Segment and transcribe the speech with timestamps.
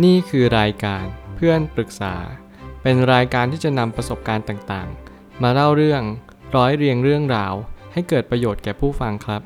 [0.00, 1.04] นี่คือรายการ
[1.36, 2.14] เพื่อนปรึกษา
[2.82, 6.02] เป็นรายการที่จะนำประสบการณ์ต่างๆ มาเล่าเรื่อง
[6.56, 7.54] ร้อยเรียงเรื่องราว
[7.92, 9.42] ให้เกิดประโยชน์แก่ผู้ฟังครับ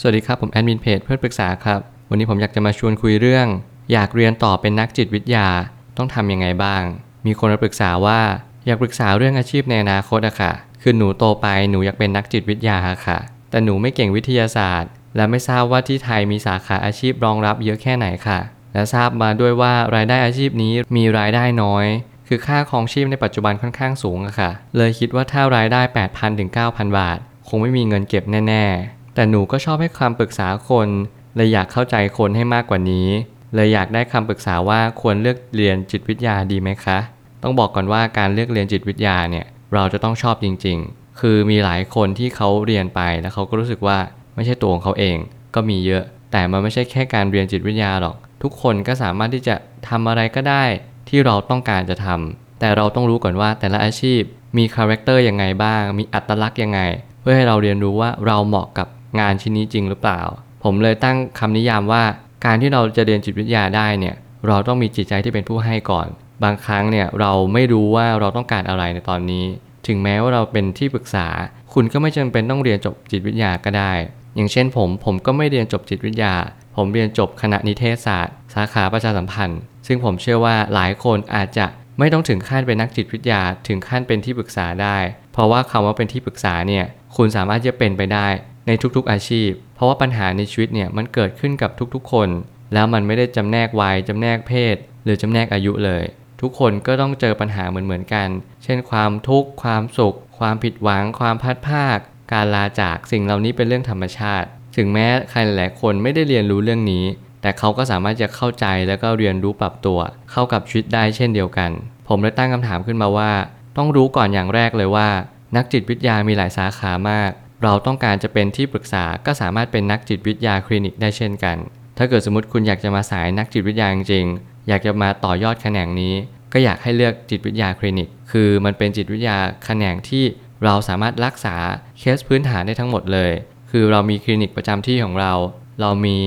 [0.00, 1.80] สวัสดีครับ ผมแอดมินเพจเพื่อนปรึกษาครับ
[2.10, 3.46] วันนี้ผมอยากจะมาชวนคุยเรื่อง
[3.92, 5.48] อยากเรียนต่อเป็นนักจิตวิทยา
[5.96, 6.82] ต้องทำยังไงบ้าง
[7.26, 8.20] มีคนมาปรึกษาว่า
[8.66, 10.52] อยากปรึกษาเรื่องอาชีพในอนาคตอะค่ะ
[10.82, 13.18] คือหนูโตไปหนูอยากเป็นนักจิตวิทยาค่ะ
[13.50, 18.38] แต่หนูไม่เก่งวิทยาศาสตร์ และไม่ทราบว่าที่ไทยมีสาขาอาชีพรองรับเยอะแค่ไหนค่ะ
[18.72, 21.86] และทราบมาด้วยว่ารายได้อาชีพนี้มีรายได้น้อย
[22.28, 27.18] คือค่าครองชีพในปัจจุบันค่อนข้างสูงอะค่ะ เลยคิดว่าถ้ารายได้ 8,000ถึง9,000 บาท
[27.48, 30.88] คงไม่มีเงินเก็บแน่ ๆ แต่หนูก็ชอบให้คำปรึกษาคน
[31.36, 33.08] เลยอยากเข้าใจคนให้มากกว่านี้
[33.54, 36.98] เลยอยากได้คำปรึกษาว่าควรเลือกเรียนจิตวิทยาดีไหมคะ
[37.42, 43.98] ต้องบอกก่อนว่าการเลือกเรียนจิตวิทยาเนี่ยเราจะต้องชอบจริง ๆ คือมีหลายคนที่เขาเรียนไปแล้วเขาก็รู้สึกว่า
[44.34, 45.16] ไม่ใช่ตัวของเขาเอง
[45.54, 49.54] ก็มีเยอะ แต่มันไม่ใช่แค่การเรียนจิตวิทยาหรอก ทุกคนก็สามารถที่จะ
[49.88, 50.64] ทำอะไรก็ได้
[51.08, 54.22] ที่เราต้องการจะทำแต่เราต้องรู้ก่อนว่าแต่ละอาชีพ
[54.58, 56.80] มี character ยังไงบ้าง มีอัตลักษณ์ยังไง
[57.20, 58.88] เพื่อให้เราเรียนรู้ว่าเราเหมาะกับ
[59.20, 60.20] งานชิ้นนี้จริงหรือเปล่า
[60.64, 62.02] ผมเลยตั้งคำนิยามว่า
[62.44, 64.14] การที่เราจะเรียนจิตวิทยาได้เนี่ย
[64.46, 66.06] เราต้องมีจิตใจที่เป็นผู้ให้ก่อน
[66.44, 69.44] บางครั้งเนี่ยเราไม่รู้ว่าเราต้องการอะไรในตอนนี้
[69.86, 71.26] ถึงแม้ว่าเราเป็นที่ปรึกษา
[71.72, 73.92] คุณก็ไม่จำเป็นต้องเรียนจบจิตวิทยาก็ได้
[74.36, 76.34] อย่างเช่นผม ผมก็ไม่เรียนจบจิตวิทยา
[76.76, 81.66] ผมเรียนจบคณะนิเทศศาสตร์ สาขาประชาสัมพันธ์ ซึ่งผมเชื่อว่าหลายคนอาจจะ
[81.98, 84.96] ไม่ต้องถึงขั้นเป็นนักจิตวิทยาถึงขั้นเป็นที่ปรึกษาได้
[85.32, 86.84] เพราะว่าคำว่าเป็นที่ปรึกษาเนี่ย
[87.16, 88.28] คุณสามารถจะเป็นไปได้
[88.66, 92.28] ในทุกๆอาชีพ เพราะว่าปัญหาในชีวิตเนี่ยมันเกิดขึ้นกับทุกๆคน
[92.74, 96.04] แล้วมันไม่ได้จำแนกวัยจำแนกเพศ หรือจำแนกอายุเลย
[96.40, 98.28] ทุกคนก็ต้องเจอปัญหาเหมือนๆกัน
[98.64, 101.98] เช่นความทุกข์ความสุข ความผิดหวัง ความพัดภาค
[102.32, 107.04] การลาจากสิ่งเหล่านี้เป็นเรื่องธรรมชาติ ถึงแม้ใครหลายๆคนไม่ได้เรียนรู้เรื่องนี้
[107.42, 109.98] แต่เขาก็สามารถจะเข้าใจแล้วก็เรียนรู้ปรับตัว
[110.30, 111.70] เข้ากับชีวิตได้เช่นเดียวกัน
[112.08, 113.32] ผมเลยตั้งคำถามขึ้นมาว่า
[113.76, 115.08] ต้องรู้ก่อนอย่างแรกเลยว่า
[115.56, 117.30] นักจิตวิทยามีหลายสาขามาก
[117.62, 121.56] เราต้องการจะเป็นที่ปรึกษาก็สามารถเป็นนักจิตวิทยาคลินิกได้เช่นกัน
[121.98, 126.14] ถ้าเกิดสมมติคุณอยากจะมาสายนักจิตวิทยาจริงๆอยากจะมาต่อยอดแขนงนี้
[126.52, 130.24] ก็อยากให้เลือกจิตวิทยาคลินิก คือมันเป็นจิตวิทยาแขนงที่
[130.64, 131.56] เราสามารถรักษา
[131.98, 133.32] เคสพื้นฐานได้ทั้งหมดเลย
[133.70, 135.32] คือเรามีคลินิกประจำที่ของเรา
[135.80, 136.18] เรามี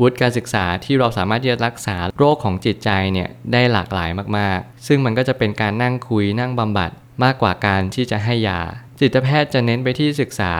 [0.00, 6.90] วุฒิการศึกษาที่เราสามารถที่จะรักษาโรคของจิตใจเนี่ยได้หลากหลายมากๆ ซึ่งมันก็จะเป็นการนั่งคุยนั่งบำบัด
[7.24, 8.60] มากกว่าการที่จะให้ยา
[9.00, 10.52] จิตแพทย์จะเน้นไปที่ศึกษา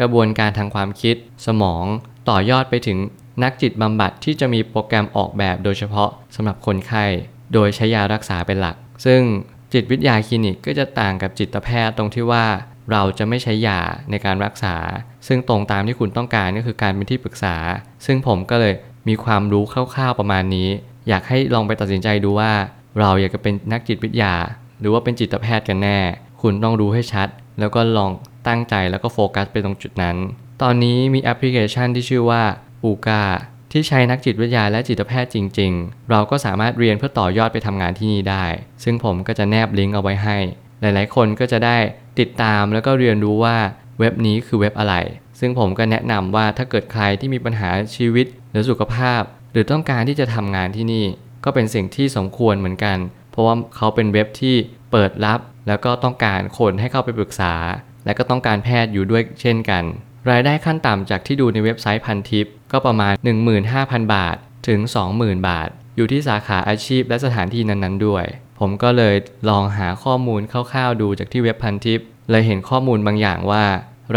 [0.00, 1.84] กระบวนการทางความคิด สมอง
[2.28, 2.98] ต่อยอดไปถึง
[3.42, 7.04] นักจิตบำบัดที่จะมีโปรแกรมออกแบบโดยเฉพาะสำหรับคนไข้
[7.54, 8.76] โดยใช้ยารักษาเป็นหลัก
[9.06, 9.20] ซึ่ง
[9.74, 12.44] จิตวิทยาคลินิกก็จะต่างกับจิตแพทย์ตรงที่ว่า
[12.90, 13.80] เราจะไม่ใช้ยา
[14.10, 14.76] ในการรักษา
[15.26, 17.56] ซึ่งตรงตามที่คุณต้องการก็คือการเป็นที่ปรึกษา
[18.06, 18.74] ซึ่งผมก็เลย
[19.08, 20.68] มีความรู้คร่าวๆประมาณนี้
[21.08, 22.52] อยากให้ลองไปตัดสินใจดูว่า
[23.00, 24.34] เราอยากจะเป็นนักจิตวิทยา
[24.80, 25.98] หรือว่าเป็นจิตแพทย์กันแน่
[26.42, 27.28] คุณต้องรู้ให้ชัด
[27.60, 28.10] แล้วก็ลอง
[28.48, 30.16] ตั้งใจแล้วก็โฟกัสไปตรงจุดนั้น
[30.62, 32.42] ตอนนี้มีแอปพลิเคชันที่ชื่อว่า
[32.84, 33.24] อูกา
[33.76, 38.44] ที่ใช้นักจิตวิทยาและจิตแพทย์จริง ๆ เราก็สามารถเรียนเพื่อต่อยอดไปทำงานที่นี่ได้
[38.84, 40.36] ซึ่งผมก็จะแนบลิงก์เอาไว้ให้
[40.80, 41.76] หลายๆ คนก็จะได้
[42.18, 43.56] ติดตามแล้วก็เรียนรู้ว่า
[43.98, 44.94] เว็บนี้คือเว็บอะไร
[45.40, 51.06] ซึ่งผมก็แนะนำว่าถ้าเกิดใครที่มีปัญหาชีวิต หรือสุขภาพ หรือต้องการที่จะทำงานที่นี่
[51.44, 52.98] ก็เป็นสิ่งที่สมควรเหมือนกัน
[53.30, 54.54] เพราะว่าเขาเป็นเว็บที่
[54.92, 57.54] เปิดรับ แล้วก็ต้องการคนให้เข้าไปปรึกษา
[58.04, 59.84] และก็ต้องการแพทย์อยู่ด้วยเช่นกัน
[60.30, 63.12] รายได้ขั้นต่ำจากที่ดูในเว็บไซต์พันทิปก็ประมาณ
[63.62, 64.36] 15,000 บาท
[64.68, 64.80] ถึง
[65.14, 68.24] 20,000 บาท อยู่ที่สาขาอาชีพและสถานที่นั้นๆด้วย
[68.58, 69.14] ผมก็เลย
[69.50, 73.64] ลองหาข้อมูลคร่าวๆดูจากที่เว็บพันทิปเลยเห็นข้อมูลบางอย่างว่า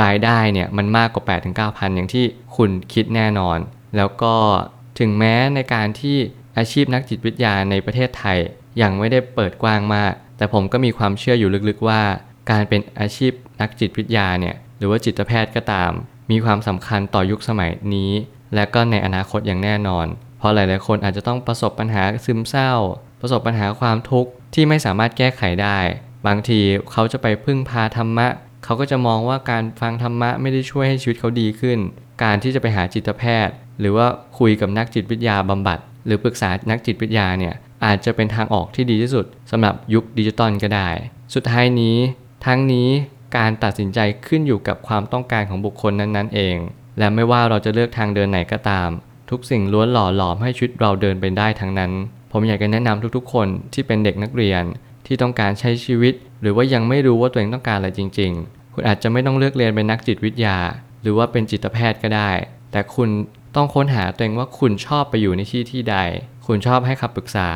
[0.02, 1.24] รายได้เนี่ยมันมากกว่า
[1.56, 2.26] 8-9,000 อย่างที่
[2.58, 3.58] คุณคิดแน่นอน
[3.98, 4.36] แล้วก็
[5.00, 6.18] ถึงแม้ในการที่
[6.58, 8.38] อาชีพนักจิตวิทยาในประเทศไทย
[8.82, 12.02] ยังไม่ได้เปิดกว้างมาก แต่ผมก็มีความเชื่ออยู่ลึกๆว่า
[12.52, 13.32] การเป็นอาชีพ
[13.62, 15.92] นักจิตวิทยาเนี่ย หรือว่าจิตแพทย์ก็ตาม
[16.32, 18.12] มีความสำคัญต่อยุคสมัยนี้
[18.56, 20.06] และก็ในอนาคตอย่างแน่นอน
[20.38, 22.74] เพราะหลายๆคนอาจจะต้องประสบปัญหาซึมเศร้า
[23.22, 25.78] ประสบปัญหาความทุกข์ที่ไม่สามารถแก้ไขได้
[26.28, 26.60] บางที
[26.92, 28.28] เขาจะไปพึ่งพาธรรมะ
[28.64, 31.80] เขาก็จะมองว่าการฟังธรรมะไม่ได้ช่วยให้ชีวิตเขาดีขึ้น
[32.24, 34.08] การที่จะไปหาจิตแพทย์ หรือว่า
[34.40, 37.54] คุยกับนักจิตวิทยาบำบัด หรือปรึกษานักจิตวิทยาเนี่ย
[37.86, 40.90] อาจจะเป็นทางออกที่ดีที่สุดสำหรับยุคดิจิตอลก็ได้
[41.34, 41.98] สุดท้ายนี้
[42.46, 42.90] ทั้งนี้
[43.36, 46.58] การตัดสินใจขึ้นอยู่กับความต้องการของบุคคลนั้นๆเอง
[47.00, 48.90] และไม่ว่าเราจะเลือกทางเดินไหนก็ตาม
[49.30, 51.92] ทุกสิ่งล้วนหล่อหลอมให้ชีวิตเราเดินไปได้ทั้งนั้น
[52.32, 54.64] ผมอยากจะแนะนำทุกๆ คนที่เป็นเด็กนักเรียน
[55.06, 60.58] ที่ต้องการใช้ชีวิต หรือว่ายังไม่รู้ว่าตัวเองต้องการอะไรจริง ๆ คุณอาจจะไม่ต้องเลือกเรียนเป็นนักจิตวิทยา
[61.02, 62.32] หรือว่าเป็นจิตแพทย์ก็ได้
[62.72, 63.10] แต่คุณ
[63.56, 65.98] ต้องค้นหาตัวเองว่าคุณชอบไปอยู่ในที่ที่ใด
[66.48, 67.50] คุณชอบให้คำปรึกษา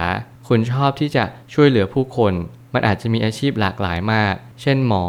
[0.47, 1.23] คุณชอบที่จะ
[1.53, 2.33] ช่วยเหลือผู้คน
[2.73, 5.05] มันอาจจะมีอาชีพหลากหลายมาก เช่นหมอ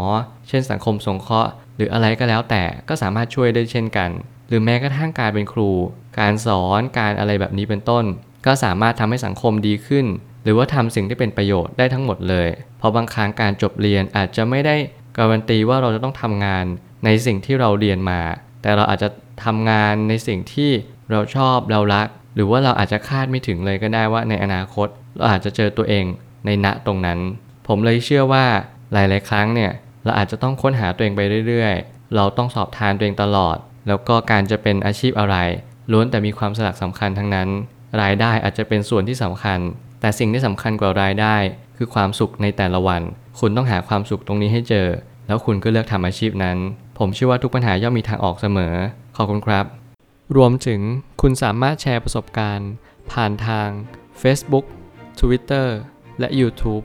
[0.48, 4.10] เช่นสังคมสงเคราะห์ หรืออะไรก็แล้วแต่ก็สามารถช่วยได้เช่นกัน
[4.48, 5.70] หรือแม้กระทั่งการเป็นครู
[6.18, 8.04] การสอน การอะไรแบบนี้เป็นต้น
[8.46, 10.06] ก็สามารถทำให้สังคมดีขึ้น
[10.44, 12.48] หรือว่าทำสิ่งที่เป็นประโยชน์ได้ทั้งหมดเลย
[12.78, 14.76] เพราะบางครั้งการจบเรียนอาจจะไม่ได้
[15.18, 16.64] การันตีว่าเราจะต้องทำงาน
[17.04, 18.20] ในสิ่งที่เราเรียนมา
[18.62, 19.08] แต่เราอาจจะ
[19.44, 20.70] ทำงานในสิ่งที่
[21.10, 26.04] เราชอบเรารัก หรือว่าเราอาจจะคาดไม่ถึงเลยก็ได้ว่าในอนาคต เราอาจจะเจอตัวเอง
[26.46, 27.18] ในณตรงนั้น
[27.66, 28.44] ผมเลยเชื่อว่า
[28.92, 29.72] หลาย ๆ ครั้งเนี่ย
[30.04, 33.56] เราอาจจะต้องค้นหาตัวเองไปเรื่อย ๆ เราต้องสอบทานตัวเองตลอด
[33.88, 35.36] แล้วก็การจะเป็นอาชีพอะไร
[35.92, 37.48] ล้วนแต่มีความสลักสำคัญทั้งนั้น
[38.02, 39.58] รายได้อาจจะเป็นส่วนที่สำคัญ
[40.00, 41.36] แต่สิ่งที่สำคัญกว่ารายได้
[41.76, 43.02] คือความสุขในแต่ละวัน
[43.40, 44.88] คุณต้องหาความสุขตรงนี้ให้เจอ
[45.26, 46.58] แล้วคุณก็เลือกทำอาชีพนั้น
[46.98, 48.74] ผมเชื่อว่าทุกปัญหาย่อมมีทางออกเสมอ
[49.16, 49.64] ขอบคุณครับ
[50.36, 50.80] รวมถึง
[51.20, 52.70] คุณสามารถแชร์ประสบการณ์
[53.12, 53.68] ผ่านทาง
[54.22, 54.64] Facebook
[55.20, 55.68] Twitter
[56.18, 56.84] และ YouTube